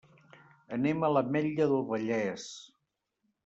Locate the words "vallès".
1.93-2.51